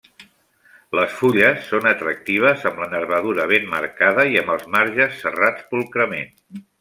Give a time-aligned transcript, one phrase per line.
[0.99, 6.33] Les fulles són atractives amb la nervadura ben marcada i amb els marges serrats pulcrament.